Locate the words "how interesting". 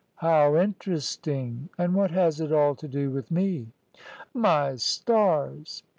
0.15-1.69